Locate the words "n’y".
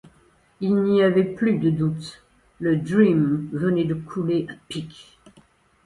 0.81-1.03